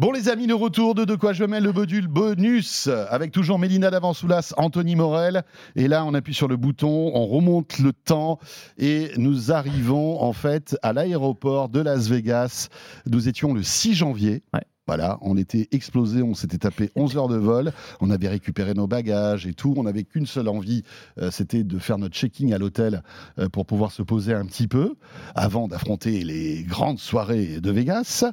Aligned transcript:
Bon 0.00 0.12
les 0.12 0.30
amis, 0.30 0.46
le 0.46 0.54
retour 0.54 0.94
de 0.94 1.04
De 1.04 1.14
quoi 1.14 1.34
je 1.34 1.44
mets 1.44 1.60
le 1.60 1.74
module 1.74 2.08
bonus 2.08 2.88
avec 3.10 3.32
toujours 3.32 3.58
Mélina 3.58 3.90
Davansoulas, 3.90 4.54
Anthony 4.56 4.96
Morel. 4.96 5.42
Et 5.76 5.88
là, 5.88 6.06
on 6.06 6.14
appuie 6.14 6.32
sur 6.32 6.48
le 6.48 6.56
bouton, 6.56 7.12
on 7.12 7.26
remonte 7.26 7.78
le 7.80 7.92
temps 7.92 8.38
et 8.78 9.10
nous 9.18 9.52
arrivons 9.52 10.18
en 10.22 10.32
fait 10.32 10.74
à 10.80 10.94
l'aéroport 10.94 11.68
de 11.68 11.80
Las 11.80 12.08
Vegas. 12.08 12.68
Nous 13.04 13.28
étions 13.28 13.52
le 13.52 13.62
6 13.62 13.92
janvier. 13.92 14.42
Voilà, 14.86 15.18
on 15.20 15.36
était 15.36 15.68
explosé, 15.72 16.22
on 16.22 16.34
s'était 16.34 16.58
tapé 16.58 16.90
11 16.96 17.16
heures 17.16 17.28
de 17.28 17.36
vol, 17.36 17.72
on 18.00 18.10
avait 18.10 18.28
récupéré 18.28 18.74
nos 18.74 18.86
bagages 18.88 19.46
et 19.46 19.52
tout, 19.52 19.74
on 19.76 19.84
n'avait 19.84 20.02
qu'une 20.04 20.26
seule 20.26 20.48
envie, 20.48 20.82
euh, 21.18 21.30
c'était 21.30 21.62
de 21.62 21.78
faire 21.78 21.98
notre 21.98 22.14
checking 22.16 22.52
à 22.52 22.58
l'hôtel 22.58 23.02
euh, 23.38 23.48
pour 23.48 23.66
pouvoir 23.66 23.92
se 23.92 24.02
poser 24.02 24.34
un 24.34 24.44
petit 24.46 24.66
peu 24.66 24.94
avant 25.36 25.68
d'affronter 25.68 26.24
les 26.24 26.64
grandes 26.64 26.98
soirées 26.98 27.60
de 27.60 27.70
Vegas. 27.70 28.24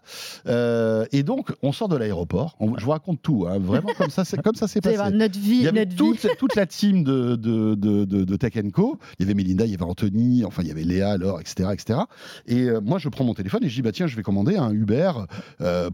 Euh, 0.48 1.06
et 1.12 1.22
donc, 1.24 1.54
on 1.62 1.72
sort 1.72 1.90
de 1.90 1.96
l'aéroport, 1.98 2.56
on- 2.60 2.78
je 2.78 2.86
vous 2.86 2.92
raconte 2.92 3.22
tout, 3.22 3.46
hein, 3.48 3.60
vraiment 3.60 3.92
comme 3.98 4.10
ça, 4.10 4.26
c'est 4.26 4.42
comme 4.42 4.56
ça 4.56 4.68
s'est 4.68 4.82
passé. 4.98 5.12
notre 5.16 5.38
vie, 5.40 5.58
Il 5.58 5.62
y 5.64 5.68
avait 5.68 5.86
notre 5.86 5.96
toute, 5.98 6.22
vie. 6.24 6.30
toute 6.40 6.56
la 6.56 6.66
team 6.66 7.04
de, 7.04 7.36
de, 7.36 7.76
de, 7.76 8.06
de, 8.06 8.24
de 8.24 8.36
Tech 8.36 8.54
Co. 8.74 8.98
Il 9.20 9.24
y 9.24 9.26
avait 9.26 9.36
Melinda, 9.36 9.66
il 9.66 9.72
y 9.72 9.76
avait 9.76 9.84
Anthony, 9.84 10.44
enfin 10.46 10.64
il 10.64 10.70
y 10.70 10.72
avait 10.72 10.84
Léa, 10.84 11.18
Laure, 11.18 11.40
etc. 11.40 11.70
etc. 11.74 12.00
Et 12.48 12.68
moi, 12.84 12.98
je 12.98 13.10
prends 13.10 13.24
mon 13.26 13.34
téléphone 13.34 13.64
et 13.64 13.70
je 13.70 13.76
dis, 13.76 13.82
bah, 13.82 13.92
tiens, 13.92 14.08
je 14.08 14.16
vais 14.16 14.24
commander 14.24 14.56
un 14.56 14.72
Uber 14.72 15.12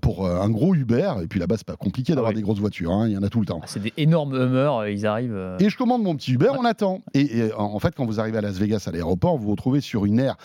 pour 0.02 0.26
un 0.44 0.50
gros 0.50 0.74
Uber. 0.76 1.14
Et 1.24 1.28
puis 1.28 1.40
là-bas, 1.40 1.56
c'est 1.58 1.66
pas 1.68 1.76
compliqué 1.76 2.14
d'avoir 2.14 2.30
Ah 2.30 2.34
oui. 2.34 2.36
des 2.38 2.42
grosses 2.44 2.60
voitures, 2.60 2.92
hein, 2.92 3.08
il 3.08 3.14
y 3.14 3.18
en 3.18 3.24
a 3.24 3.30
tout 3.30 3.40
le 3.40 3.46
temps. 3.46 3.60
Ah, 3.64 3.68
C'est 3.68 3.82
des 3.82 3.94
énormes 3.98 4.34
Hummers, 4.36 4.80
euh, 4.82 4.92
ils 4.92 5.06
arrivent. 5.06 5.34
euh, 5.36 5.58
Et 5.60 5.70
je 5.70 5.78
commande 5.78 6.04
mon 6.04 6.16
petit 6.16 6.34
Uber, 6.34 6.50
on 6.58 6.66
attend. 6.66 7.02
Et, 7.14 7.38
et, 7.48 7.54
en 7.54 7.64
en 7.74 7.80
fait, 7.80 7.94
quand 7.96 8.06
vous 8.06 8.20
arrivez 8.20 8.38
à 8.38 8.42
Las 8.42 8.58
Vegas 8.58 8.84
à 8.88 8.92
l'aéroport, 8.92 9.38
vous 9.38 9.46
vous 9.46 9.52
retrouvez 9.52 9.82
sur 9.82 10.06
une 10.06 10.20
aire 10.20 10.36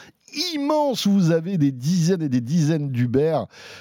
immense 0.55 1.07
où 1.07 1.13
vous 1.13 1.31
avez 1.31 1.59
des 1.59 1.73
dizaines 1.73 2.23
et 2.23 2.29
des 2.29 2.41
dizaines 2.41 2.91
d'Uber 2.91 3.39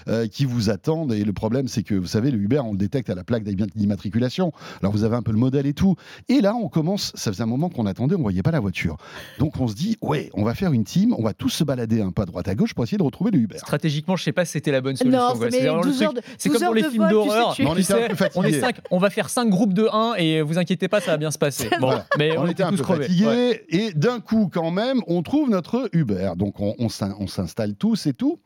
euh, 0.07 0.27
qui 0.27 0.45
vous 0.45 0.69
attendent. 0.69 1.13
Et 1.13 1.23
le 1.23 1.33
problème, 1.33 1.67
c'est 1.67 1.83
que 1.83 1.95
vous 1.95 2.07
savez, 2.07 2.31
le 2.31 2.37
Uber, 2.39 2.59
on 2.59 2.71
le 2.71 2.77
détecte 2.77 3.09
à 3.09 3.15
la 3.15 3.23
plaque 3.23 3.43
d'immatriculation. 3.43 4.51
Alors 4.81 4.91
vous 4.93 5.03
avez 5.03 5.15
un 5.15 5.21
peu 5.21 5.31
le 5.31 5.37
modèle 5.37 5.65
et 5.65 5.73
tout. 5.73 5.95
Et 6.29 6.41
là, 6.41 6.55
on 6.55 6.67
commence, 6.69 7.11
ça 7.15 7.31
faisait 7.31 7.43
un 7.43 7.47
moment 7.47 7.69
qu'on 7.69 7.85
attendait, 7.85 8.15
on 8.15 8.21
voyait 8.21 8.41
pas 8.43 8.51
la 8.51 8.59
voiture. 8.59 8.97
Donc 9.39 9.59
on 9.59 9.67
se 9.67 9.75
dit, 9.75 9.97
ouais, 10.01 10.29
on 10.33 10.43
va 10.43 10.53
faire 10.55 10.73
une 10.73 10.83
team, 10.83 11.13
on 11.17 11.23
va 11.23 11.33
tous 11.33 11.49
se 11.49 11.63
balader 11.63 12.01
un 12.01 12.11
peu 12.11 12.23
à 12.23 12.25
droite 12.25 12.47
à 12.47 12.55
gauche 12.55 12.73
pour 12.73 12.83
essayer 12.83 12.97
de 12.97 13.03
retrouver 13.03 13.31
le 13.31 13.39
Uber. 13.39 13.57
Stratégiquement, 13.57 14.15
je 14.15 14.23
sais 14.23 14.31
pas 14.33 14.45
si 14.45 14.53
c'était 14.53 14.71
la 14.71 14.81
bonne 14.81 14.95
solution. 14.95 15.19
Non, 15.19 15.35
quoi. 15.35 15.47
mais 15.51 15.59
vraiment 15.59 15.77
le 15.77 15.83
12 15.83 16.01
heures 16.03 16.13
truc- 16.13 16.23
de- 16.23 16.29
C'est 16.37 16.49
12 16.49 16.57
comme 16.57 16.61
dans 16.61 16.67
heures 16.69 16.73
les 16.75 16.81
de 16.83 16.89
films 16.89 17.03
vol, 17.03 17.09
tu 17.11 17.15
sais, 17.17 17.35
d'horreur. 17.35 17.53
tu- 17.55 17.63
sais, 17.63 18.29
on 18.35 18.43
est 18.43 18.59
cinq, 18.59 18.75
on 18.91 18.97
va 18.97 19.09
faire 19.09 19.29
cinq 19.29 19.49
groupes 19.49 19.73
de 19.73 19.87
1 19.91 20.13
et 20.17 20.41
vous 20.41 20.57
inquiétez 20.57 20.87
pas, 20.87 21.01
ça 21.01 21.11
va 21.11 21.17
bien 21.17 21.31
se 21.31 21.37
passer. 21.37 21.69
Bon, 21.79 21.93
mais 22.17 22.37
on, 22.37 22.47
était 22.47 22.63
un 22.63 22.69
tous 22.71 22.77
peu 22.77 22.83
crevés. 22.83 23.03
fatigués 23.05 23.25
Ouais. 23.27 23.65
et 23.69 23.91
d'un 23.93 24.19
coup 24.19 24.49
quand 24.51 24.71
même 24.71 25.01
on 25.07 25.21
trouve 25.21 25.49
notre 25.49 25.89
Uber 25.93 26.31
donc 26.37 26.59
on, 26.61 26.75
on 26.79 26.87
s'in- 26.89 27.15
on 27.19 27.27
s'installe 27.27 27.75
tous 27.75 28.05
et 28.07 28.13
tout 28.13 28.39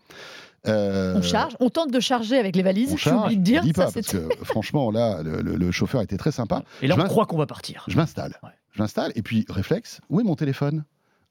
Euh, 0.67 1.15
On 1.17 1.21
charge, 1.23 1.55
on 1.59 1.69
tente 1.71 1.91
de 1.91 1.99
charger 1.99 2.37
avec 2.37 2.55
les 2.55 2.61
valises. 2.61 2.89
on 2.93 2.97
J'ai 2.97 3.09
charge, 3.09 3.23
oublié 3.25 3.37
de 3.39 3.43
dire. 3.43 3.61
je 3.61 3.67
dis 3.67 3.73
pas 3.73 3.87
ça, 3.87 3.93
parce 3.93 4.07
c'est- 4.07 4.27
que 4.39 4.43
franchement 4.45 4.91
là 4.91 5.23
le, 5.23 5.41
le- 5.41 5.55
le 5.55 5.71
chauffeur 5.71 6.01
était 6.01 6.17
très 6.17 6.31
sympa 6.31 6.63
Et 6.83 6.87
là, 6.87 6.95
Je 6.97 7.01
on 7.01 7.05
croit 7.05 7.25
qu'on 7.25 7.37
va 7.37 7.47
partir. 7.47 7.83
je 7.87 7.95
m'installe 7.97 8.33
Ouais. 8.43 8.49
je 8.71 8.81
m'installe 8.81 9.11
et 9.15 9.21
puis 9.23 9.45
réflexe 9.49 10.01
où 10.09 10.19
est 10.19 10.23
mon 10.23 10.35
téléphone? 10.35 10.83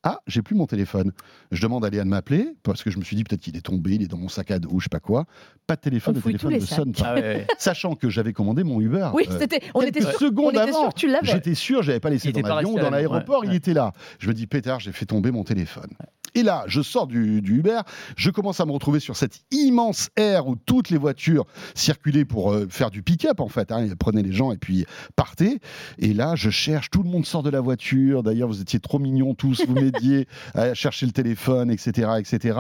Ah, 0.03 0.21
j'ai 0.27 0.41
plus 0.41 0.55
mon 0.57 0.67
téléphone. 0.67 1.13
Je 1.53 1.61
demande 1.61 1.85
à 1.85 1.91
Léa 1.91 2.05
de 2.05 2.09
m'appeler 2.09 2.55
parce 2.63 2.83
que 2.83 2.91
je 2.91 2.99
me 2.99 3.05
suis 3.05 3.17
dit 3.17 3.23
peut-être 3.23 3.43
qu'il 3.43 3.55
est 3.55 3.61
tombé, 3.61 3.97
il 3.97 4.03
est 4.03 4.07
dans 4.09 4.17
mon 4.17 4.31
sac 4.31 4.51
à 4.51 4.59
dos, 4.59 4.79
je 4.81 4.85
sais 4.85 4.89
pas 4.89 4.99
quoi. 4.99 5.27
Pas 5.67 5.77
de 5.77 5.83
téléphone, 5.83 6.15
On 6.15 6.17
le 6.17 6.23
téléphone 6.23 6.55
ne 6.55 6.61
sonne 6.61 6.93
pas. 6.95 7.05
Ah 7.09 7.15
ouais, 7.17 7.21
ouais. 7.21 7.47
Sachant 7.59 7.95
que 7.95 8.09
j'avais 8.09 8.33
commandé 8.33 8.65
mon 8.65 8.81
Uber. 8.81 9.11
Oui, 9.13 9.27
euh, 9.31 9.37
c'était. 9.39 9.61
On 9.75 9.83
était 9.83 10.01
sûr. 10.01 10.13
secondes 10.19 10.47
On 10.47 10.51
était 10.53 10.61
avant. 10.71 10.81
sûr 10.85 10.95
que 10.95 10.99
tu 11.01 11.07
l'avais. 11.07 11.27
J'étais 11.31 11.55
sûr, 11.55 11.83
j'avais 11.83 12.01
pas 12.01 12.09
laissé 12.09 12.31
Il 12.31 12.43
dans 12.43 12.55
l'avion 12.55 12.75
dans 12.77 12.89
l'aéroport, 12.89 13.43
ouais, 13.43 13.49
il 13.49 13.55
était 13.55 13.75
là. 13.75 13.93
Je 14.19 14.29
me 14.29 14.33
dis, 14.33 14.47
pétard, 14.47 14.81
j'ai 14.81 14.93
fait 14.93 15.05
tomber 15.05 15.31
mon 15.33 15.45
téléphone. 15.45 15.91
Et 16.35 16.43
là, 16.43 16.65
je 16.67 16.81
sors 16.83 17.07
du, 17.07 17.41
du 17.43 17.59
Uber, 17.59 17.81
je 18.17 18.31
commence 18.31 18.61
à 18.61 18.67
me 18.67 18.73
retrouver 18.73 19.01
sur 19.01 19.17
cette 19.17 19.41
immense 19.51 20.09
aire 20.17 20.47
où 20.47 20.57
toutes 20.57 20.91
les 20.91 20.99
voitures 20.99 21.45
circulaient 21.75 22.25
pour 22.25 22.53
euh, 22.53 22.67
faire 22.69 22.91
du 22.91 23.03
pick-up, 23.03 23.41
en 23.41 23.49
fait. 23.49 23.73
Hein, 23.73 23.87
prenaient 23.99 24.23
les 24.23 24.33
gens 24.33 24.53
et 24.53 24.57
puis 24.57 24.85
partaient. 25.17 25.59
Et 25.99 26.13
là, 26.15 26.35
je 26.37 26.51
cherche, 26.51 26.91
tout 26.91 27.03
le 27.03 27.09
monde 27.11 27.27
sort 27.27 27.43
de 27.43 27.51
la 27.51 27.61
voiture. 27.61 28.23
D'ailleurs, 28.23 28.49
vous 28.49 28.61
étiez 28.61 28.81
trop 28.81 28.99
mignons 28.99 29.35
tous, 29.35 29.65
vous 29.67 29.75
m'aidiez 29.75 30.27
à 30.55 30.75
chercher 30.75 31.07
le 31.07 31.13
téléphone, 31.13 31.71
etc. 31.71 32.09
etc. 32.19 32.59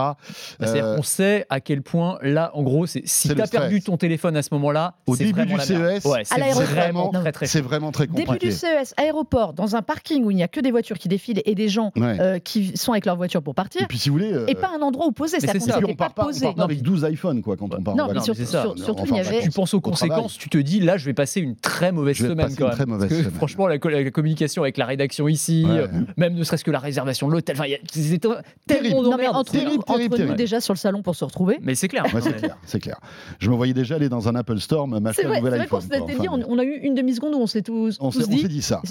C'est-à-dire 0.58 0.84
Euh, 0.84 0.96
qu'on 0.96 1.02
sait 1.02 1.46
à 1.50 1.60
quel 1.60 1.82
point, 1.82 2.18
là, 2.22 2.50
en 2.54 2.62
gros, 2.62 2.86
c'est 2.86 3.02
si 3.06 3.28
tu 3.28 3.40
as 3.40 3.46
perdu 3.46 3.80
ton 3.82 3.96
téléphone 3.96 4.36
à 4.36 4.42
ce 4.42 4.48
moment-là, 4.52 4.94
Au 5.06 5.14
c'est 5.16 5.24
début 5.24 5.40
vraiment 5.42 5.56
du. 5.56 5.62
CES, 5.64 6.04
ouais, 6.04 6.22
c'est 6.24 6.40
vraiment 6.64 7.10
très 7.10 7.32
très 7.32 7.46
c'est 7.46 7.60
vraiment 7.60 7.92
très 7.92 8.06
Début 8.06 8.24
compliqué. 8.24 8.48
du 8.48 8.52
CES, 8.52 8.94
aéroport, 8.96 9.52
dans 9.54 9.76
un 9.76 9.82
parking 9.82 10.24
où 10.24 10.30
il 10.30 10.36
n'y 10.36 10.42
a 10.42 10.48
que 10.48 10.60
des 10.60 10.70
voitures 10.70 10.98
qui 10.98 11.08
défilent 11.08 11.42
et 11.44 11.54
des 11.54 11.68
gens 11.68 11.92
Ouais. 11.96 12.18
euh, 12.20 12.38
qui 12.38 12.76
sont 12.76 12.92
avec 12.92 13.04
leur 13.06 13.16
voiture 13.16 13.42
pour 13.42 13.54
Et 13.60 13.62
partir, 13.62 13.88
puis, 13.88 13.98
si 13.98 14.08
vous 14.08 14.14
voulez. 14.16 14.32
euh, 14.32 14.46
et 14.48 14.54
pas 14.54 14.70
un 14.76 14.80
endroit 14.82 15.06
où 15.06 15.12
poser. 15.12 15.38
Ça. 15.40 15.48
s'était 15.52 15.58
on 15.84 15.94
part 15.94 16.12
pas 16.14 16.24
pas, 16.24 16.30
on 16.34 16.40
part 16.40 16.54
pas 16.54 16.64
avec 16.64 16.82
12 16.82 17.06
iPhones, 17.10 17.42
quoi, 17.42 17.56
quand 17.56 17.72
on 17.74 17.82
part 17.82 17.96
Non, 17.96 18.08
mais 18.12 18.20
surtout, 18.20 18.40
c'est 18.40 18.46
ça. 18.46 18.62
sur- 18.62 18.78
surtout, 18.78 19.02
Enfin, 19.02 19.16
il 19.16 19.24
y 19.24 19.26
avait. 19.28 19.42
Tu 19.42 19.50
penses 19.50 19.74
aux 19.74 19.80
conséquences, 19.80 20.36
tu 20.38 20.48
te 20.48 20.58
dis 20.58 20.80
là, 20.80 20.96
je 20.96 21.04
vais 21.04 21.14
passer 21.14 21.40
une 21.40 21.56
très 21.56 21.92
mauvaise 21.92 22.16
Je 22.16 22.22
vais 22.24 22.30
semaine 22.30 22.46
passer 22.46 22.56
quand 22.56 22.64
une 22.64 22.68
même. 22.68 22.76
très 22.76 22.86
mauvaise 22.86 23.08
Parce 23.08 23.18
que, 23.18 23.24
semaine. 23.24 23.36
Franchement, 23.36 23.66
la, 23.68 23.78
co- 23.78 23.88
la 23.88 24.10
communication 24.10 24.62
avec 24.62 24.76
la 24.76 24.86
rédaction 24.86 25.28
ici, 25.28 25.64
Ouais. 25.66 25.78
euh, 25.78 25.88
même 26.16 26.34
ne 26.34 26.42
serait-ce 26.44 26.64
que 26.64 26.70
la 26.70 26.78
réservation 26.78 27.28
de 27.28 27.32
l'hôtel, 27.32 27.56
enfin, 27.56 27.66
il 27.66 27.72
y 27.72 27.74
a- 27.74 27.78
c'est 27.90 28.18
tellement 28.66 28.98
entre, 29.00 29.52
Terrible, 29.52 29.74
nous, 29.76 29.82
terrible, 29.82 29.84
entre 29.86 29.98
nous, 30.00 30.08
terrible. 30.16 30.36
déjà 30.36 30.60
sur 30.60 30.74
le 30.74 30.78
salon 30.78 31.02
pour 31.02 31.14
se 31.14 31.24
retrouver. 31.24 31.58
Mais 31.62 31.74
c'est 31.74 31.88
clair. 31.88 32.04
C'est 32.20 32.36
clair, 32.36 32.56
c'est 32.64 32.80
clair. 32.80 33.00
Je 33.38 33.50
me 33.50 33.54
voyais 33.56 33.74
déjà 33.74 33.96
aller 33.96 34.08
dans 34.08 34.28
un 34.28 34.34
Apple 34.34 34.58
Store 34.60 34.86
m'acheter 34.88 35.24
un 35.26 35.28
nouvel 35.36 35.54
vrai 35.56 35.66
qu'on 35.66 35.78
iPhone. 35.78 36.44
on, 36.48 36.58
a 36.58 36.64
eu 36.64 36.78
une 36.82 36.94
demi-seconde 36.94 37.34
où 37.34 37.38
on 37.38 37.46
s'est 37.46 37.62
tous, 37.62 37.96
on 38.00 38.10
s'est 38.10 38.26
dit. 38.26 38.62
ça, 38.62 38.82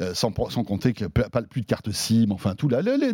Euh, 0.00 0.12
sans, 0.14 0.30
compter 0.64 0.92
que 0.92 1.04
pas, 1.06 1.28
pas- 1.28 1.42
plus 1.42 1.60
de 1.62 1.66
carte 1.66 1.90
SIM, 1.92 2.26
enfin 2.30 2.54
tout 2.56 2.68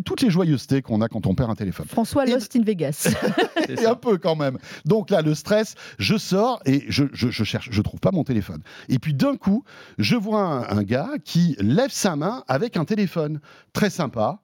toutes 0.04 0.22
les 0.22 0.30
joyeusetés 0.30 0.82
qu'on 0.82 0.99
a 1.00 1.08
quand 1.08 1.26
on 1.26 1.34
perd 1.34 1.50
un 1.50 1.54
téléphone. 1.54 1.86
François 1.86 2.26
Et- 2.26 2.30
Lost 2.32 2.54
in 2.56 2.62
Vegas. 2.62 3.08
C'est 3.66 3.80
Et 3.82 3.86
un 3.86 3.94
peu 3.94 4.18
quand 4.18 4.36
même. 4.36 4.58
Donc 4.84 5.10
là, 5.10 5.22
le 5.22 5.34
stress, 5.34 5.74
je 5.98 6.16
sors 6.16 6.60
et 6.66 6.84
je, 6.88 7.04
je, 7.12 7.28
je 7.30 7.44
cherche, 7.44 7.68
je 7.70 7.82
trouve 7.82 8.00
pas 8.00 8.10
mon 8.12 8.24
téléphone. 8.24 8.62
Et 8.88 8.98
puis 8.98 9.14
d'un 9.14 9.36
coup, 9.36 9.64
je 9.98 10.16
vois 10.16 10.42
un, 10.42 10.78
un 10.78 10.82
gars 10.82 11.10
qui 11.24 11.56
lève 11.60 11.90
sa 11.90 12.16
main 12.16 12.44
avec 12.48 12.76
un 12.76 12.84
téléphone 12.84 13.40
très 13.72 13.90
sympa. 13.90 14.40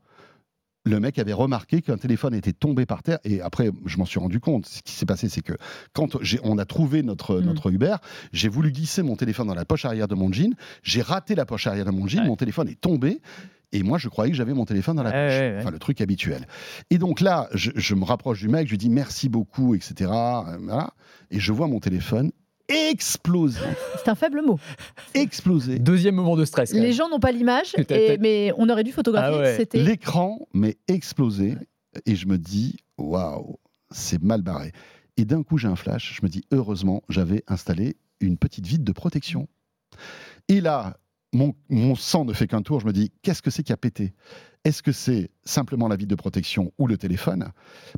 Le 0.87 1.01
mec 1.01 1.19
avait 1.19 1.33
remarqué 1.33 1.83
qu'un 1.83 1.97
téléphone 1.99 2.33
était 2.33 2.53
tombé 2.53 2.87
par 2.87 3.03
terre 3.03 3.19
et 3.25 3.41
après 3.41 3.71
je 3.85 3.99
m'en 3.99 4.05
suis 4.07 4.21
rendu 4.21 4.39
compte. 4.41 4.67
Ce 4.67 4.81
qui 4.83 4.93
s'est 4.93 5.05
passé, 5.05 5.29
c'est 5.29 5.43
que 5.43 5.53
quand 5.93 6.17
on 6.45 6.59
a 6.59 6.65
trouvé 6.65 7.03
notre, 7.03 7.41
Mm. 7.41 7.45
notre 7.45 7.71
Uber, 7.73 7.97
j'ai 8.33 8.49
voulu 8.49 8.71
glisser 8.73 9.03
mon 9.03 9.17
téléphone 9.17 9.49
dans 9.49 9.55
la 9.55 9.65
poche 9.65 9.85
arrière 9.85 10.07
de 10.09 10.15
mon 10.15 10.33
jean. 10.33 10.55
J'ai 10.85 11.03
raté 11.03 11.35
la 11.35 11.45
poche 11.45 11.67
arrière 11.67 11.85
de 11.85 11.91
mon 11.91 12.07
jean. 12.07 12.21
Ouais. 12.21 12.27
Mon 12.29 12.37
téléphone 12.37 12.69
est 12.69 12.81
tombé. 12.81 13.21
Et 13.73 13.83
moi, 13.83 13.99
je 13.99 14.09
croyais 14.09 14.31
que 14.31 14.37
j'avais 14.37 14.55
mon 14.55 14.65
téléphone 14.65 14.95
dans 14.97 15.03
la 15.03 15.11
poche. 15.11 15.19
ouais, 15.33 15.41
ouais. 15.55 15.57
Enfin, 15.61 15.73
le 15.73 15.81
truc 15.81 16.01
habituel. 16.01 16.47
Et 16.91 16.99
donc 16.99 17.21
là, 17.21 17.49
je, 17.53 17.73
je 17.75 17.95
me 17.97 18.05
rapproche 18.05 18.39
du 18.39 18.49
mec, 18.49 18.67
je 18.67 18.71
lui 18.71 18.79
dis 18.79 18.89
merci 18.89 19.29
beaucoup, 19.29 19.75
etc. 19.75 20.09
euh, 20.09 20.57
voilà. 20.63 20.91
Et 21.33 21.41
je 21.41 21.53
vois 21.53 21.67
mon 21.67 21.81
téléphone 21.81 22.31
exploser. 22.69 23.61
C'est 23.99 24.09
un 24.09 24.15
faible 24.15 24.43
mot. 24.43 24.59
exploser. 25.15 25.79
Deuxième 25.79 26.15
moment 26.15 26.37
de 26.37 26.45
stress. 26.45 26.73
Les 26.73 26.93
gens 26.93 27.09
n'ont 27.09 27.21
pas 27.21 27.33
l'image, 27.33 27.75
mais 28.21 28.53
on 28.57 28.69
aurait 28.69 28.85
dû 28.85 28.93
photographier. 28.93 29.39
Ah 29.39 29.43
ouais. 29.43 29.57
C'était. 29.57 29.79
L'écran 29.83 30.47
m'est 30.55 30.79
explosé. 30.89 31.57
Et 32.05 32.15
je 32.15 32.27
me 32.27 32.37
dis, 32.37 32.77
waouh, 32.99 33.57
c'est 33.91 34.23
mal 34.23 34.43
barré. 34.43 34.73
Et 35.17 35.25
d'un 35.25 35.43
coup, 35.43 35.57
j'ai 35.57 35.69
un 35.69 35.77
flash. 35.77 36.19
Je 36.21 36.27
me 36.27 36.29
dis, 36.29 36.43
heureusement, 36.53 37.03
j'avais 37.09 37.43
installé 37.47 37.97
une 38.21 38.37
petite 38.37 38.67
vitre 38.67 38.85
de 38.85 38.93
protection. 38.93 39.49
Et 40.49 40.61
là, 40.61 40.99
mon, 41.33 41.55
mon 41.69 41.95
sang 41.95 42.25
ne 42.25 42.33
fait 42.33 42.47
qu'un 42.47 42.63
tour. 42.63 42.81
Je 42.81 42.87
me 42.87 42.93
dis, 42.93 43.11
qu'est-ce 43.23 43.43
que 43.43 43.51
c'est 43.51 43.63
qui 43.63 43.73
a 43.73 43.77
pété? 43.77 44.15
Est-ce 44.65 44.83
que 44.83 44.93
c'est 44.93 45.31
simplement 45.45 45.89
la 45.89 45.97
vitre 45.97 46.11
de 46.11 46.15
protection 46.17 46.73
ou 46.79 46.87
le 46.87 46.97
téléphone? 46.99 47.51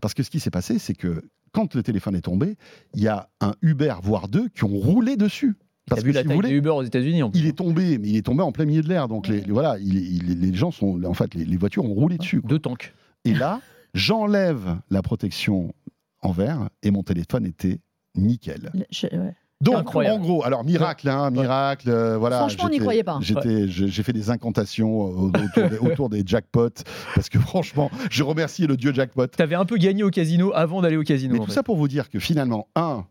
Parce 0.03 0.15
que 0.15 0.23
ce 0.23 0.31
qui 0.31 0.41
s'est 0.41 0.51
passé, 0.51 0.79
c'est 0.79 0.95
que 0.95 1.23
quand 1.53 1.75
le 1.75 1.83
téléphone 1.83 2.15
est 2.15 2.21
tombé, 2.23 2.57
il 2.95 3.03
y 3.03 3.09
a 3.09 3.31
un 3.41 3.53
Uber, 3.63 3.95
voire 4.03 4.29
deux, 4.29 4.49
qui 4.51 4.65
ont 4.65 4.69
roulé 4.77 5.17
dessus. 5.17 5.55
Parce 5.89 6.03
vu 6.03 6.11
que 6.11 6.17
la 6.17 6.21
si 6.23 6.27
taille 6.29 6.37
voulez, 6.37 6.49
des 6.51 6.55
Uber 6.57 6.69
aux 6.71 6.83
États-Unis 6.83 7.23
il 7.33 7.47
est 7.47 7.57
tombé, 7.57 7.97
mais 7.97 8.09
il 8.09 8.17
est 8.17 8.23
tombé 8.27 8.43
en 8.43 8.53
plein 8.53 8.67
milieu 8.67 8.83
de 8.83 8.89
l'air. 8.89 9.09
Donc 9.09 9.27
les, 9.29 9.41
les- 9.41 9.53
voilà, 9.53 9.79
il- 9.79 9.97
il- 9.97 10.41
les 10.41 10.55
gens 10.55 10.71
sont, 10.71 11.03
en 11.05 11.15
fait, 11.15 11.35
les, 11.35 11.47
les 11.47 11.57
voitures 11.57 11.87
ont 11.87 11.95
roulé 11.95 12.19
dessus. 12.19 12.43
quoi. 12.43 12.49
Deux 12.51 12.59
tanks. 12.59 12.93
Et 13.25 13.33
là, 13.33 13.63
j'enlève 13.95 14.79
la 14.91 15.01
protection 15.01 15.75
en 16.21 16.33
verre 16.33 16.69
et 16.83 16.91
mon 16.91 17.03
téléphone 17.03 17.47
était 17.47 17.81
nickel. 18.15 18.71
Je- 18.91 19.07
ouais. 19.07 19.35
Donc, 19.61 19.77
Incroyable. 19.77 20.15
en 20.15 20.19
gros, 20.21 20.45
alors 20.45 20.65
miracle, 20.65 21.09
hein, 21.09 21.31
miracle, 21.31 21.91
euh, 21.91 22.17
voilà. 22.17 22.39
Franchement, 22.39 22.65
on 22.67 22.69
n'y 22.69 22.79
croyait 22.79 23.03
pas. 23.03 23.19
J'étais, 23.21 23.67
j'ai 23.67 24.03
fait 24.05 24.13
des 24.13 24.31
incantations 24.31 25.09
euh, 25.09 25.27
autour 25.27 25.69
des, 25.69 25.79
autour 25.91 26.09
des 26.09 26.23
jackpots 26.25 26.85
parce 27.17 27.29
que 27.29 27.41
franchement, 27.41 27.91
je 28.09 28.23
remercie 28.23 28.69
le 28.69 28.77
dieu 28.77 28.95
jackpot. 28.95 29.27
T'avais 29.27 29.57
un 29.57 29.65
peu 29.65 29.77
gagné 29.77 30.05
au 30.05 30.11
casino 30.11 30.53
avant 30.55 30.81
d'aller 30.81 30.97
au 30.97 31.03
casino. 31.03 31.33
Mais 31.33 31.41
tout 31.41 31.47
fait. 31.47 31.53
ça 31.53 31.63
pour 31.65 31.77
vous 31.77 31.89
dire 31.89 32.09
que 32.09 32.21
finalement, 32.21 32.69
un, 32.77 33.05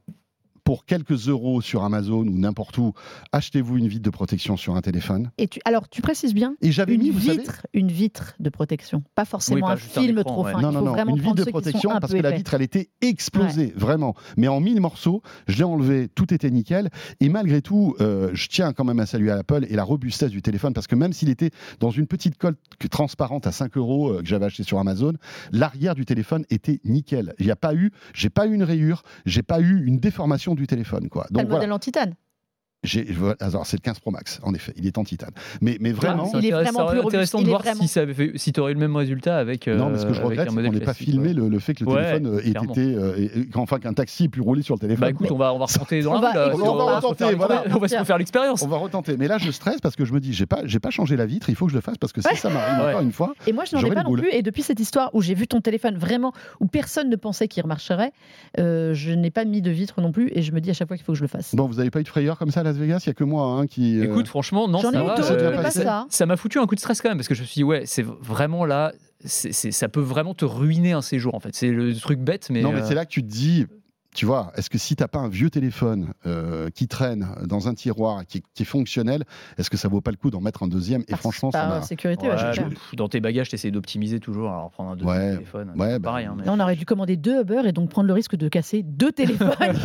pour 0.68 0.84
quelques 0.84 1.30
euros 1.30 1.62
sur 1.62 1.86
Amazon 1.86 2.28
ou 2.28 2.38
n'importe 2.38 2.78
où, 2.78 2.92
achetez-vous 3.31 3.78
une 3.78 3.88
vitre 3.88 4.04
de 4.04 4.10
protection 4.10 4.58
sur 4.58 4.75
un 4.75 4.81
téléphone. 4.81 5.31
Et 5.38 5.48
tu, 5.48 5.62
alors, 5.64 5.88
tu 5.88 6.02
précises 6.02 6.34
bien 6.34 6.58
Et 6.62 6.74
j'avais 6.74 6.96
une 6.96 7.04
mis, 7.04 7.10
vous 7.10 7.22
savez, 7.22 7.38
vitre, 7.38 7.66
une 7.74 7.90
vitre 7.90 8.34
de 8.42 8.50
protection, 8.50 9.02
pas 9.16 9.24
forcément 9.24 9.56
Oui, 9.56 9.62
pas 9.62 9.72
un 9.72 9.78
film 9.78 10.18
écran, 10.19 10.34
trop 10.34 10.44
ouais. 10.44 10.52
fin. 10.52 10.60
Non, 10.60 10.74
non, 10.74 10.81
non, 10.81 10.92
vraiment 10.92 11.16
une 11.16 11.22
vitre 11.22 11.36
de 11.36 11.46
protection 11.46 11.92
parce 12.02 12.12
que 12.12 12.18
la 12.18 12.31
vitre, 12.31 12.54
elle 12.54 12.64
était 12.64 12.90
explosée, 13.00 13.72
vraiment. 13.78 14.14
Mais 14.36 14.50
en 14.50 14.60
mille 14.60 14.81
morceaux, 14.81 15.22
je 15.48 15.58
l'ai 15.58 15.64
enlevé, 15.64 16.10
tout 16.10 16.34
était 16.34 16.52
nickel. 16.52 16.90
Et 17.22 17.30
malgré 17.30 17.62
tout, 17.62 17.96
euh, 18.02 18.31
je 18.34 18.50
tiens 18.50 18.74
quand 18.74 18.84
même 18.84 19.00
à 19.00 19.06
saluer 19.06 19.31
Apple 19.31 19.66
et 19.70 19.75
la 19.78 19.86
robustesse 19.86 20.31
du 20.31 20.42
téléphone 20.42 20.74
parce 20.74 20.88
que 20.88 20.96
même 20.96 21.13
s'il 21.13 21.30
était 21.30 21.52
dans 21.80 21.92
une 21.92 22.08
petite 22.08 22.38
colle 22.38 22.58
transparente 22.92 23.48
à 23.48 23.54
5 23.54 23.78
euros 23.78 24.10
euh, 24.10 24.20
que 24.20 24.25
j'avais 24.25 24.48
acheté 24.48 24.63
sur 24.63 24.80
Amazon, 24.80 25.13
l'arrière 25.54 25.96
du 25.96 26.04
téléphone 26.04 26.44
était 26.50 26.81
nickel. 26.84 27.36
Il 27.40 27.46
n'y 27.46 27.54
a 27.54 27.56
pas 27.56 27.74
eu, 27.74 27.94
j'ai 28.13 28.30
pas 28.30 28.48
eu 28.48 28.54
une 28.54 28.63
rayure, 28.63 29.04
j'ai 29.25 29.44
pas 29.44 29.62
eu 29.62 29.86
une 29.86 30.00
déformation 30.00 30.56
du 30.57 30.68
téléphone. 30.68 31.09
Quoi. 31.09 31.25
Donc 31.31 31.44
le 31.44 31.48
voilà, 31.48 31.59
modèle 31.59 31.71
en 31.71 31.80
titane. 31.80 32.15
Alors, 33.39 33.66
c'est 33.66 33.78
le 33.78 33.81
15 33.81 34.00
Pro 34.00 34.12
Max, 34.12 34.39
en 34.44 34.54
effet, 34.54 34.74
il 34.78 34.88
est 34.88 34.98
en 34.98 35.04
titane. 35.04 35.31
Mais, 35.62 35.78
mais 35.80 35.92
vraiment. 35.92 36.30
Ah, 36.34 36.38
Il 36.39 36.45
est 36.45 36.51
intéressant- 36.54 36.86
vraiment 36.86 36.89
plus 37.01 37.07
intéressant 37.07 37.42
de 37.42 37.48
voir 37.48 37.62
vraiment- 37.62 37.81
si, 37.81 37.88
ça 37.88 38.01
avait 38.01 38.13
fait- 38.13 38.31
si 38.36 38.51
tu 38.54 38.60
aurais 38.60 38.72
eu 38.72 38.75
le 38.75 38.80
même 38.80 38.95
résultat 38.95 39.38
avec. 39.38 39.68
non, 39.68 39.89
mais 39.89 39.98
ce 39.98 40.06
que 40.06 40.13
je 40.13 40.22
euh, 40.22 40.25
regrette, 40.25 40.50
c'est 40.50 40.56
qu'on 40.56 40.62
n'ait 40.72 40.80
pas 40.80 40.94
filmé 40.94 41.28
ouais. 41.30 41.34
le, 41.34 41.50
le 41.50 41.60
fait 41.60 41.74
que 41.74 41.84
le 41.84 41.89
Ouais, 41.92 42.04
téléphone 42.19 42.36
euh, 42.36 42.39
ait 42.39 42.51
clairement. 42.51 42.72
été. 42.74 42.95
euh, 42.95 43.28
enfin, 43.56 43.80
qu'un 43.80 43.94
taxi 43.94 44.25
ait 44.25 44.30
pu 44.30 44.42
rouler 44.42 44.62
sur 44.62 44.75
le 44.75 44.80
téléphone. 44.80 45.01
Bah 45.01 45.10
écoute, 45.10 45.31
on 45.31 45.38
va, 45.38 45.54
on 45.54 45.60
va 45.60 45.66
retenter 45.66 46.01
dans 46.01 46.12
On 46.12 46.22
la 46.22 46.22
va- 46.22 46.34
là. 46.34 46.51
on 46.54 46.57
se 46.57 46.62
retenter, 47.07 47.36
voilà. 47.36 47.56
l'expérience. 47.56 47.75
On 47.75 47.80
va 47.80 47.88
se 47.88 47.95
refaire 47.98 48.18
l'expérience. 48.18 48.62
On 48.63 48.68
va 48.68 48.78
retenter. 48.78 49.18
Mais 49.18 49.28
là, 49.28 49.38
je 49.38 49.51
stresse 49.51 49.80
parce 49.81 49.95
que 49.95 50.06
je 50.06 50.13
me 50.13 50.19
dis, 50.19 50.34
j'ai 50.34 50.45
pas, 50.45 50.62
pas 50.81 50.89
changé 50.89 51.16
la 51.18 51.25
vitre, 51.25 51.50
il 51.50 51.56
faut 51.56 51.66
que 51.66 51.72
je 51.72 51.78
le 51.78 51.81
fasse 51.81 51.98
parce 51.98 52.13
que 52.13 52.22
si 52.22 52.36
ça 52.36 52.50
m'arrive 52.50 52.88
encore 52.89 53.01
une 53.01 53.12
fois. 53.12 53.34
Et 53.48 53.54
moi, 53.54 53.66
je 53.66 53.75
n'en 53.75 53.81
ai 53.84 53.89
pas 53.94 54.04
non 54.04 54.13
plus. 54.13 54.30
Et 54.31 54.42
depuis 54.42 54.63
cette 54.63 54.80
histoire 54.80 55.10
où 55.13 55.22
j'ai 55.22 55.34
vu 55.34 55.48
ton 55.48 55.62
téléphone 55.62 55.98
vraiment, 55.98 56.34
où 56.60 56.68
personne 56.68 57.10
ne 57.10 57.16
pensait 57.16 57.48
qu'il 57.48 57.63
remarcherait, 57.63 58.12
je 58.57 59.12
n'ai 59.13 59.31
pas 59.31 59.45
mis 59.45 59.62
de 59.62 59.72
vitre 59.72 60.01
non 60.01 60.12
plus. 60.12 60.30
Et 60.34 60.42
je 60.42 60.51
me 60.51 60.62
dis 60.62 60.69
à 60.69 60.74
chaque 60.74 60.88
fois 60.88 60.98
qu'il 60.98 61.06
faut 61.06 61.13
que 61.13 61.18
je 61.18 61.24
le 61.24 61.28
fasse. 61.28 61.56
Bon, 61.56 61.66
vous 61.68 61.80
avez 61.80 61.92
pas 61.92 62.00
eu 62.00 62.04
de 62.04 62.07
frayeur 62.07 62.38
comme 62.38 62.51
ça 62.51 62.62
à 62.62 62.63
Las 62.63 62.76
Vegas 62.77 63.00
Il 63.06 63.07
y 63.07 63.09
a 63.09 63.13
que 63.13 63.24
moi 63.24 63.45
hein, 63.45 63.68
qui. 63.68 64.00
euh, 64.00 64.06
Écoute, 64.06 64.27
franchement, 64.27 64.68
non, 64.68 64.79
ça 64.79 64.91
va. 65.03 65.15
pas 65.15 65.21
m'a 66.25 66.38
foutu 66.38 66.59
un 66.59 66.65
coup 66.65 66.75
de 66.75 66.79
stress 66.79 67.01
quand 67.01 67.09
même 67.09 67.18
parce 67.18 67.27
que 67.27 67.35
je 67.35 67.41
me 67.41 67.45
suis 67.45 67.56
dit, 67.59 67.63
ouais, 67.63 67.83
c'est 67.85 68.03
vraiment 68.03 68.65
là, 68.65 68.94
c'est 69.25 69.51
c'est- 69.53 69.71
ça 69.71 69.89
peut 69.89 70.00
vraiment 70.01 70.33
te 70.33 70.45
ruiner 70.45 70.94
un 70.94 71.01
séjour 71.01 71.35
en 71.35 71.39
fait. 71.39 71.56
C'est 71.56 71.69
le 71.71 71.95
truc 71.95 72.19
bête, 72.19 72.50
mais. 72.50 72.62
non, 72.62 72.71
mais 72.71 72.81
euh, 72.81 72.85
c'est 72.88 72.95
là 72.95 73.06
que 73.06 73.12
tu 73.12 73.24
te 73.24 73.27
dis. 73.29 73.65
Tu 74.18 74.25
vois, 74.25 74.52
est-ce 74.56 74.72
que 74.72 74.80
si 74.80 74.96
t'as 74.96 75.08
pas 75.08 75.19
un 75.19 75.28
vieux 75.30 75.52
téléphone 75.52 76.08
euh, 76.25 76.72
qui 76.72 76.88
traîne 76.88 77.28
dans 77.46 77.68
un 77.68 77.75
tiroir 77.75 78.25
qui, 78.25 78.42
qui 78.56 78.64
est 78.64 78.66
fonctionnel, 78.66 79.24
est-ce 79.60 79.69
que 79.69 79.78
ça 79.78 79.90
vaut 79.90 80.02
pas 80.02 80.10
le 80.10 80.18
coup 80.18 80.31
d'en 80.31 80.42
mettre 80.42 80.64
un 80.64 80.68
deuxième? 80.68 81.02
Et 81.02 81.12
Par- 81.12 81.19
franchement, 81.19 81.52
ça 81.52 81.68
par 81.68 81.84
sécurité, 81.84 82.28
ouais, 82.28 82.34
ouais, 82.34 82.54
je- 82.92 82.96
dans 82.96 83.08
tes 83.10 83.19
bagages, 83.19 83.50
t'essayes 83.50 83.72
d'optimiser 83.72 84.19
toujours. 84.19 84.50
Alors 84.50 84.72
prendre 84.72 84.90
un 84.90 84.96
deuxième 84.96 85.16
Ouais, 85.16 85.34
téléphone, 85.36 85.72
bah, 85.75 86.00
pareil. 86.00 86.25
hein, 86.25 86.36
mais- 86.36 86.50
on 86.50 86.60
aurait 86.60 86.75
dû 86.75 86.84
commander 86.86 87.16
deux 87.16 87.42
Uber 87.42 87.62
et 87.66 87.72
donc 87.74 87.92
prendre 87.92 88.08
le 88.08 88.14
risque 88.14 88.36
de 88.36 88.48
casser 88.50 88.81
deux 88.81 89.12
téléphones. 89.12 89.52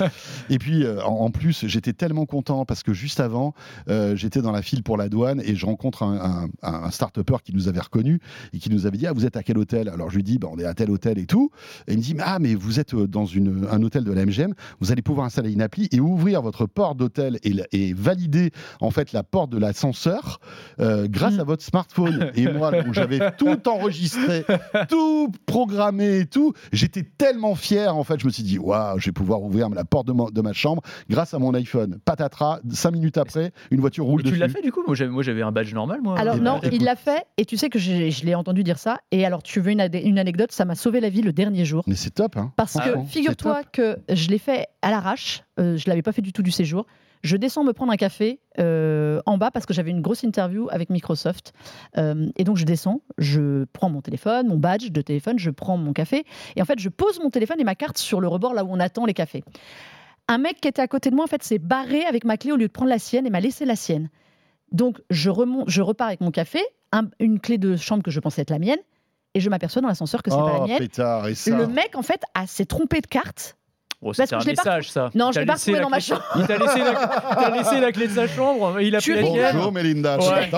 Et 0.50 0.58
puis, 0.58 0.82
euh, 0.84 1.00
en, 1.04 1.20
en 1.26 1.30
plus, 1.30 1.66
j'étais 1.68 1.92
tellement 1.92 2.26
content 2.26 2.64
parce 2.64 2.82
que 2.82 2.92
juste 2.92 3.20
avant, 3.20 3.54
euh, 3.88 4.16
j'étais 4.16 4.42
dans 4.42 4.50
la 4.50 4.62
file 4.62 4.82
pour 4.82 4.96
la 4.96 5.08
douane 5.08 5.40
et 5.44 5.54
je 5.54 5.66
rencontre 5.66 6.02
un, 6.02 6.48
un, 6.62 6.72
un 6.84 6.90
start-upper 6.90 7.36
qui 7.44 7.54
nous 7.54 7.68
avait 7.68 7.78
reconnu 7.78 8.18
et 8.52 8.58
qui 8.58 8.70
nous 8.70 8.86
avait 8.86 8.98
dit 8.98 9.06
Ah, 9.06 9.12
vous 9.12 9.24
êtes 9.24 9.36
à 9.36 9.44
quel 9.44 9.56
hôtel? 9.56 9.88
Alors 9.88 10.10
je 10.10 10.16
lui 10.16 10.24
dis 10.24 10.38
bah, 10.38 10.48
On 10.50 10.58
est 10.58 10.64
à 10.64 10.74
tel 10.74 10.90
hôtel 10.90 11.18
et 11.18 11.26
tout. 11.26 11.52
Et 11.86 11.92
il 11.92 11.98
me 11.98 12.02
dit 12.02 12.16
Ah, 12.18 12.38
mais 12.40 12.56
vous 12.56 12.80
êtes 12.80 12.96
dans 12.96 13.24
une, 13.26 13.35
un 13.38 13.82
hôtel 13.82 14.04
de 14.04 14.12
la 14.12 14.24
MGM, 14.26 14.54
vous 14.80 14.92
allez 14.92 15.02
pouvoir 15.02 15.26
installer 15.26 15.52
une 15.52 15.62
appli 15.62 15.88
et 15.92 16.00
ouvrir 16.00 16.42
votre 16.42 16.66
porte 16.66 16.96
d'hôtel 16.96 17.38
et, 17.42 17.92
valider 17.94 18.50
en 18.80 18.90
fait 18.90 19.12
la 19.12 19.22
porte 19.22 19.50
de 19.50 19.58
l'ascenseur 19.58 20.40
euh, 20.80 21.06
grâce 21.08 21.36
Mm. 21.36 21.40
à 21.40 21.44
votre 21.44 21.62
smartphone. 21.62 22.30
Et 22.34 22.48
moi, 22.52 22.72
j'avais 22.92 23.20
tout 23.38 23.68
enregistré, 23.68 24.44
tout 24.88 25.30
programmé 25.46 26.20
et 26.20 26.26
tout. 26.26 26.52
J'étais 26.72 27.02
tellement 27.02 27.54
fier, 27.54 27.96
en 27.96 28.04
fait, 28.04 28.20
je 28.20 28.26
me 28.26 28.30
suis 28.30 28.42
dit, 28.42 28.58
waouh, 28.58 28.98
je 28.98 29.06
vais 29.06 29.12
pouvoir 29.12 29.42
ouvrir 29.42 29.68
la 29.68 29.84
porte 29.84 30.06
de 30.06 30.12
ma, 30.12 30.24
de 30.30 30.40
ma 30.40 30.52
chambre 30.52 30.82
grâce 31.08 31.34
à 31.34 31.38
mon 31.38 31.54
iPhone. 31.54 31.98
Patatras, 32.04 32.60
cinq 32.70 32.92
minutes 32.92 33.18
après, 33.18 33.52
une 33.70 33.80
voiture 33.80 34.04
roule 34.04 34.20
Et 34.20 34.24
tu 34.24 34.30
dessus. 34.30 34.40
l'as 34.40 34.48
fait 34.48 34.62
du 34.62 34.72
coup? 34.72 34.82
Moi 34.86 35.22
j'avais 35.22 35.42
un 35.42 35.52
badge 35.52 35.74
normal 35.74 36.00
moi. 36.02 36.18
Alors 36.18 36.34
Eh 36.36 36.40
ben, 36.40 36.44
non, 36.44 36.60
il 36.70 36.84
l'a 36.84 36.96
fait 36.96 37.24
et 37.36 37.44
tu 37.44 37.56
sais 37.56 37.68
que 37.68 37.78
je 37.78 38.24
l'ai 38.24 38.34
entendu 38.34 38.62
dire 38.62 38.78
ça. 38.78 38.98
Et 39.10 39.24
alors 39.24 39.42
tu 39.42 39.60
veux 39.60 39.72
une, 39.72 39.80
anecdote, 39.80 40.52
ça 40.52 40.64
m'a 40.64 40.74
sauvé 40.74 41.00
la 41.00 41.08
vie 41.08 41.22
le 41.22 41.32
dernier 41.32 41.64
jour. 41.64 41.82
Mais 41.86 41.94
c'est 41.94 42.10
top, 42.10 42.36
hein. 42.36 42.52
Parce 42.56 42.72
Franchement, 42.72 43.04
que 43.04 43.10
c'est 43.12 43.25
figure-toi 43.32 43.62
que 43.72 43.98
je 44.08 44.28
l'ai 44.28 44.38
fait 44.38 44.66
à 44.82 44.90
l'arrache, 44.90 45.42
euh, 45.58 45.76
je 45.76 45.88
l'avais 45.88 46.02
pas 46.02 46.12
fait 46.12 46.22
du 46.22 46.32
tout 46.32 46.42
du 46.42 46.50
séjour. 46.50 46.86
Je 47.22 47.36
descends 47.36 47.64
me 47.64 47.72
prendre 47.72 47.90
un 47.92 47.96
café 47.96 48.38
euh, 48.60 49.20
en 49.26 49.36
bas 49.38 49.50
parce 49.50 49.66
que 49.66 49.74
j'avais 49.74 49.90
une 49.90 50.02
grosse 50.02 50.22
interview 50.22 50.68
avec 50.70 50.90
Microsoft. 50.90 51.54
Euh, 51.96 52.28
et 52.36 52.44
donc 52.44 52.56
je 52.56 52.64
descends, 52.64 53.00
je 53.18 53.64
prends 53.72 53.90
mon 53.90 54.00
téléphone, 54.00 54.46
mon 54.48 54.58
badge 54.58 54.90
de 54.90 55.00
téléphone, 55.00 55.38
je 55.38 55.50
prends 55.50 55.76
mon 55.76 55.92
café. 55.92 56.24
Et 56.54 56.62
en 56.62 56.64
fait, 56.64 56.78
je 56.78 56.88
pose 56.88 57.18
mon 57.20 57.30
téléphone 57.30 57.58
et 57.58 57.64
ma 57.64 57.74
carte 57.74 57.98
sur 57.98 58.20
le 58.20 58.28
rebord 58.28 58.54
là 58.54 58.64
où 58.64 58.68
on 58.70 58.78
attend 58.78 59.06
les 59.06 59.14
cafés. 59.14 59.42
Un 60.28 60.38
mec 60.38 60.60
qui 60.60 60.68
était 60.68 60.82
à 60.82 60.88
côté 60.88 61.10
de 61.10 61.14
moi, 61.16 61.24
en 61.24 61.28
fait, 61.28 61.42
s'est 61.42 61.58
barré 61.58 62.04
avec 62.04 62.24
ma 62.24 62.36
clé 62.36 62.52
au 62.52 62.56
lieu 62.56 62.66
de 62.68 62.72
prendre 62.72 62.90
la 62.90 62.98
sienne 62.98 63.26
et 63.26 63.30
m'a 63.30 63.40
laissé 63.40 63.64
la 63.64 63.76
sienne. 63.76 64.08
Donc 64.70 65.00
je, 65.10 65.30
remonte, 65.30 65.68
je 65.68 65.82
repars 65.82 66.08
avec 66.08 66.20
mon 66.20 66.30
café, 66.30 66.60
un- 66.92 67.08
une 67.18 67.40
clé 67.40 67.58
de 67.58 67.76
chambre 67.76 68.02
que 68.02 68.10
je 68.10 68.20
pensais 68.20 68.42
être 68.42 68.50
la 68.50 68.58
mienne, 68.58 68.78
et 69.36 69.40
je 69.40 69.50
m'aperçois 69.50 69.82
dans 69.82 69.88
l'ascenseur 69.88 70.22
que 70.22 70.30
c'est 70.30 70.36
pas 70.36 70.52
la 70.52 70.60
Oh, 70.62 70.66
mienne. 70.66 70.78
pétard, 70.78 71.28
et 71.28 71.34
ça. 71.34 71.56
Le 71.56 71.66
mec, 71.66 71.90
en 71.94 72.02
fait, 72.02 72.22
a- 72.34 72.46
s'est 72.46 72.64
trompé 72.64 73.00
de 73.02 73.06
carte. 73.06 73.56
Oh, 74.02 74.06
Parce 74.06 74.16
c'était 74.18 74.30
que 74.30 74.34
un 74.36 74.40
je 74.40 74.46
message 74.48 74.90
ça. 74.90 75.10
Non, 75.14 75.32
je 75.32 75.40
l'ai 75.40 75.46
pas 75.46 75.54
retrouvé 75.54 75.80
dans 75.80 75.88
ma 75.88 76.00
chambre. 76.00 76.22
Il 76.36 76.46
t'a 76.46 76.58
laissé, 76.58 76.78
la... 76.80 77.50
laissé 77.80 77.92
clé 77.92 78.08
de 78.08 78.12
sa 78.12 78.26
chambre, 78.28 78.78
il 78.80 78.94
a 78.94 79.00
pris. 79.00 79.12
Bonjour 79.22 79.72
Mélinda, 79.72 80.18
je 80.20 80.28
Ouais. 80.30 80.50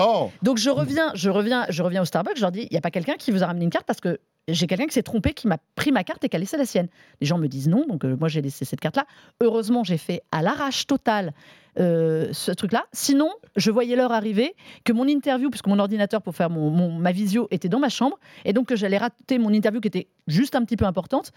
Donc 0.43 0.57
je 0.57 0.69
reviens, 0.69 1.11
je 1.13 1.29
reviens, 1.29 1.65
je 1.69 1.81
reviens 1.83 2.01
au 2.01 2.05
Starbucks. 2.05 2.35
Je 2.35 2.41
leur 2.41 2.51
dis, 2.51 2.67
il 2.69 2.73
y 2.73 2.77
a 2.77 2.81
pas 2.81 2.91
quelqu'un 2.91 3.15
qui 3.15 3.31
vous 3.31 3.41
a 3.43 3.47
ramené 3.47 3.63
une 3.65 3.69
carte 3.71 3.85
parce 3.85 4.01
que 4.01 4.19
j'ai 4.49 4.67
quelqu'un 4.67 4.87
qui 4.87 4.93
s'est 4.93 5.03
trompé, 5.03 5.33
qui 5.33 5.47
m'a 5.47 5.57
pris 5.75 5.91
ma 5.91 6.03
carte 6.03 6.23
et 6.25 6.29
qui 6.29 6.35
a 6.35 6.39
laissé 6.39 6.57
la 6.57 6.65
sienne. 6.65 6.87
Les 7.21 7.27
gens 7.27 7.37
me 7.37 7.47
disent 7.47 7.69
non, 7.69 7.85
donc 7.87 8.03
euh, 8.03 8.15
moi 8.19 8.27
j'ai 8.29 8.41
laissé 8.41 8.65
cette 8.65 8.81
carte-là. 8.81 9.05
Heureusement, 9.41 9.83
j'ai 9.85 9.97
fait 9.97 10.21
à 10.31 10.41
l'arrache 10.41 10.85
totale 10.87 11.31
euh, 11.79 12.27
ce 12.31 12.51
truc-là. 12.51 12.85
Sinon, 12.91 13.29
je 13.55 13.71
voyais 13.71 13.95
l'heure 13.95 14.11
arriver, 14.11 14.55
que 14.83 14.91
mon 14.93 15.07
interview, 15.07 15.49
puisque 15.49 15.67
mon 15.67 15.79
ordinateur 15.79 16.21
pour 16.21 16.35
faire 16.35 16.49
mon, 16.49 16.69
mon- 16.69 16.91
ma 16.91 17.11
visio 17.11 17.47
était 17.51 17.69
dans 17.69 17.79
ma 17.79 17.89
chambre, 17.89 18.19
et 18.45 18.53
donc 18.53 18.67
que 18.67 18.75
j'allais 18.75 18.97
rater 18.97 19.37
mon 19.39 19.51
interview 19.53 19.79
qui 19.81 19.87
était 19.87 20.07
juste 20.27 20.55
un 20.55 20.63
petit 20.63 20.77
peu 20.77 20.85
importante, 20.85 21.31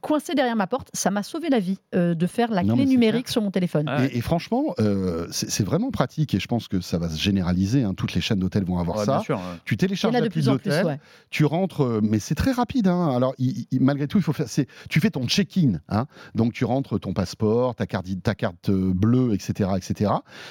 coincée 0.00 0.34
derrière 0.34 0.56
ma 0.56 0.66
porte. 0.66 0.88
Ça 0.94 1.10
m'a 1.10 1.22
sauvé 1.22 1.48
la 1.50 1.58
vie 1.58 1.78
euh, 1.94 2.14
de 2.14 2.26
faire 2.26 2.50
la 2.50 2.62
Non, 2.62 2.74
clé 2.74 2.86
numérique 2.86 3.28
sur 3.28 3.42
mon 3.42 3.50
téléphone. 3.50 3.84
Ah 3.88 4.00
ouais. 4.00 4.06
Et, 4.12 4.18
et 4.18 4.20
franchement, 4.20 4.74
euh, 4.78 5.26
c'est 5.30 5.64
vraiment 5.64 5.90
pratique 5.90 6.34
et 6.34 6.40
je 6.40 6.46
pense 6.46 6.68
que 6.68 6.80
ça 6.80 6.98
va 6.98 7.08
se 7.08 7.18
généraliser. 7.20 7.82
hein. 7.82 7.94
Toutes 7.94 8.14
les 8.14 8.20
chaînes 8.20 8.38
d'hôtels 8.38 8.64
vont 8.64 8.78
avoir 8.78 8.98
Ouais, 8.98 9.04
ça. 9.04 9.16
bien 9.16 9.22
sûr. 9.22 9.36
ouais. 9.36 9.42
Tu 9.64 9.76
télécharges 9.76 10.14
l'appli 10.14 10.48
ouais. 10.48 10.98
tu 11.30 11.44
rentres, 11.44 12.00
mais 12.02 12.18
c'est 12.18 12.34
très 12.34 12.52
rapide. 12.52 12.88
hein. 12.88 13.14
Alors, 13.14 13.34
il- 13.38 13.66
il- 13.70 13.80
malgré 13.82 14.06
tout, 14.06 14.18
il 14.18 14.22
faut 14.24 14.32
faire. 14.32 14.46
Tu 14.88 15.00
fais 15.00 15.10
ton 15.10 15.26
check-in, 15.26 15.80
hein. 15.88 16.06
donc 16.34 16.52
tu 16.52 16.64
rentres 16.64 16.98
ton 17.00 17.12
passeport, 17.12 17.74
ta 17.74 17.86
carte, 17.86 18.06
ta 18.22 18.34
carte 18.34 18.70
bleue, 18.70 19.34
etc., 19.34 19.70
etc. 19.76 19.87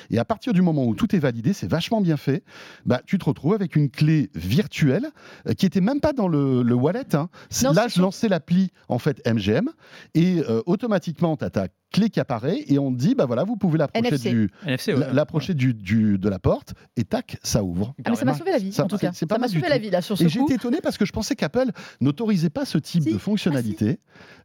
Et 0.09 0.17
à 0.19 0.25
partir 0.25 0.53
du 0.53 0.61
moment 0.61 0.85
où 0.85 0.95
tout 0.95 1.15
est 1.15 1.19
validé, 1.19 1.53
c'est 1.53 1.67
vachement 1.69 2.01
bien 2.01 2.17
fait. 2.17 2.43
Bah, 2.85 3.01
tu 3.05 3.17
te 3.17 3.25
retrouves 3.25 3.53
avec 3.53 3.75
une 3.75 3.89
clé 3.89 4.29
virtuelle 4.35 5.07
euh, 5.47 5.53
qui 5.53 5.65
était 5.65 5.81
même 5.81 5.99
pas 5.99 6.13
dans 6.13 6.27
le, 6.27 6.61
le 6.63 6.75
wallet. 6.75 7.15
hein. 7.15 7.29
Non, 7.63 7.71
Là, 7.73 7.87
je 7.87 8.01
lançais 8.01 8.27
l'appli 8.29 8.71
en 8.89 8.99
fait 8.99 9.21
MGM 9.27 9.69
et 10.13 10.39
euh, 10.49 10.61
automatiquement, 10.65 11.37
tu 11.37 11.45
as 11.45 11.49
ta 11.49 11.67
clé 11.91 12.09
qui 12.09 12.19
apparaît 12.19 12.63
et 12.67 12.79
on 12.79 12.91
dit 12.91 13.15
bah 13.15 13.25
voilà, 13.25 13.43
vous 13.43 13.55
pouvez 13.55 13.77
l'approcher 13.77 14.17
du, 14.29 14.51
NFC, 14.65 14.93
ouais. 14.93 14.99
la- 14.99 15.13
l'approcher 15.13 15.53
du, 15.53 15.73
du- 15.73 16.17
de 16.17 16.29
la 16.29 16.37
porte 16.39 16.73
et 16.97 17.03
tac, 17.05 17.37
ça 17.43 17.63
ouvre. 17.63 17.93
Ah, 18.03 18.09
mais 18.09 18.15
ça 18.15 18.25
m'a 18.25 18.33
sauvé 18.33 18.51
la 18.51 18.57
vie, 18.57 18.71
Ça- 18.73 18.83
en 18.83 18.87
tout 18.87 18.97
c'est- 18.97 19.07
cas. 19.07 19.11
c'est 19.13 19.25
pas 19.25 19.35
Ça 19.35 19.39
m'a 19.39 19.43
mal 19.45 19.49
du 19.51 19.57
sauvé 19.57 19.69
la 19.69 19.77
tout. 19.77 19.81
vie, 19.83 19.89
là, 19.89 20.01
sur 20.01 20.17
ce 20.17 20.23
Et 20.23 20.25
coup. 20.27 20.31
j'étais 20.31 20.55
étonné 20.55 20.79
parce 20.83 20.97
que 20.97 21.05
je 21.05 21.11
pensais 21.13 21.35
qu'Apple 21.35 21.71
n'autorisait 22.01 22.49
pas 22.49 22.65
ce 22.65 22.77
type 22.77 23.03
Si. 23.03 23.13
de 23.13 23.17
fonctionnalité. 23.17 23.99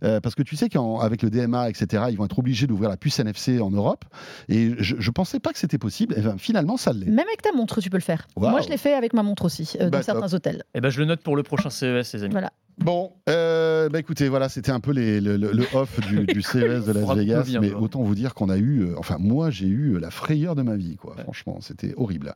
euh, 0.05 0.21
parce 0.21 0.35
que 0.35 0.43
tu 0.43 0.56
sais 0.56 0.69
qu'avec 0.69 1.23
le 1.23 1.31
DMA, 1.31 1.71
etc., 1.71 2.05
ils 2.11 2.17
vont 2.17 2.25
être 2.25 2.39
obligés 2.39 2.67
d'ouvrir 2.67 2.89
la 2.91 2.97
puce 2.97 3.19
NFC 3.21 3.61
en 3.61 3.71
Europe. 3.71 4.05
Et 4.49 4.73
je 4.79 4.96
ne 4.96 5.11
pensais 5.13 5.39
pas 5.41 5.53
que 5.53 5.58
c'était 5.58 5.79
possible. 5.79 6.15
Et 6.19 6.20
ben, 6.20 6.37
finalement, 6.39 6.77
ça 6.77 6.93
l'est. 6.93 7.06
Même 7.06 7.20
avec 7.27 7.41
ta 7.43 7.53
montre, 7.53 7.81
tu 7.81 7.89
peux 7.89 7.96
le 7.99 8.03
faire. 8.03 8.27
Moi, 8.37 8.61
je 8.63 8.69
l'ai 8.69 8.77
fait 8.77 8.94
avec 8.94 9.13
ma 9.15 9.22
montre 9.22 9.44
aussi, 9.44 9.77
euh, 9.81 9.91
Bah, 9.91 9.99
dans 9.99 10.03
certains 10.05 10.34
hôtels. 10.34 10.65
Eh 10.75 10.81
ben, 10.81 10.91
je 10.91 10.99
le 11.01 11.06
note 11.06 11.22
pour 11.22 11.37
le 11.37 11.43
prochain 11.43 11.70
CES, 11.70 12.13
les 12.15 12.22
amis. 12.25 12.32
Voilà. 12.32 12.53
Bon, 12.79 13.12
euh, 13.29 13.88
bah 13.88 13.98
écoutez, 13.98 14.29
voilà, 14.29 14.48
c'était 14.48 14.70
un 14.72 14.81
peu 14.81 14.93
les- 14.93 15.20
le, 15.20 15.36
le- 15.36 15.52
le 15.52 15.64
off 15.74 16.00
du, 16.08 16.24
du 16.26 16.43
CES 16.43 16.84
de 16.86 16.93
Las 16.93 17.17
Vegas. 17.17 17.44
bien, 17.44 17.60
mais 17.60 17.70
toi. 17.70 17.81
autant 17.81 18.02
vous 18.02 18.14
dire 18.14 18.34
qu'on 18.34 18.48
a 18.48 18.56
eu, 18.56 18.81
euh, 18.82 18.94
enfin, 18.98 19.17
moi, 19.19 19.50
j'ai 19.50 19.67
eu 19.67 19.98
la 19.98 20.10
frayeur 20.10 20.55
de 20.55 20.62
ma 20.62 20.76
vie, 20.76 20.96
quoi. 20.96 21.14
Franchement, 21.22 21.58
c'était 21.60 21.94
horrible. 21.96 22.34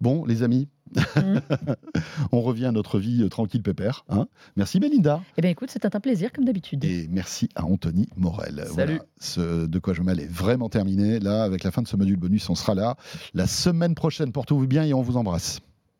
Bon, 0.00 0.24
les 0.26 0.42
amis, 0.42 0.68
Mhm. 1.16 1.40
on 2.32 2.42
revient 2.42 2.66
à 2.66 2.72
notre 2.72 2.98
vie 3.00 3.22
euh, 3.22 3.28
tranquille, 3.28 3.62
pépère. 3.62 4.04
Hein 4.08 4.28
merci, 4.56 4.78
Belinda. 4.78 5.20
Eh 5.36 5.42
bien, 5.42 5.50
écoute, 5.50 5.70
c'était 5.70 5.96
un 5.96 6.00
plaisir, 6.00 6.30
comme 6.32 6.44
d'habitude. 6.44 6.84
Et 6.84 7.08
merci 7.10 7.48
à 7.56 7.64
Anthony 7.64 8.06
Morel. 8.16 8.64
Salut. 8.66 8.92
Voilà, 8.98 9.04
ce 9.18 9.66
de 9.66 9.78
quoi 9.80 9.94
je 9.94 10.02
m'allais 10.02 10.24
est 10.24 10.30
vraiment 10.32 10.68
terminé. 10.68 11.18
Là, 11.18 11.42
avec 11.42 11.64
la 11.64 11.70
fin 11.72 11.82
de 11.82 11.88
ce 11.88 11.96
module 11.96 12.16
bonus, 12.16 12.48
on 12.50 12.54
sera 12.54 12.74
là 12.74 12.96
la 13.34 13.46
semaine 13.46 13.94
prochaine. 13.94 14.30
Portez-vous 14.32 14.66
bien 14.66 14.84
et 14.84 14.92
on 14.94 15.02
vous 15.02 15.16
embrasse. 15.16 15.60